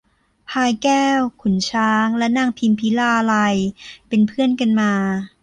[0.51, 3.55] พลายแก้ว ขุนช้าง และนางพิมพิลาไลย
[4.07, 4.91] เป็นเพื่อนกันมา